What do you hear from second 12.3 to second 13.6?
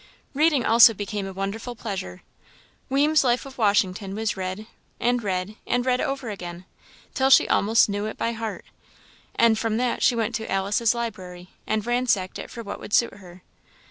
it for what would suit her.